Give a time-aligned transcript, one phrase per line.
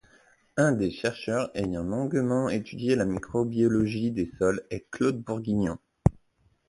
[0.57, 5.77] Un des chercheurs ayant longuement étudié la microbiologie des sols est Claude Bourguignon.